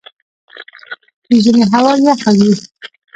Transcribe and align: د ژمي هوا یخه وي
د 1.29 1.31
ژمي 1.43 1.63
هوا 1.71 1.93
یخه 2.07 2.31
وي 2.37 2.53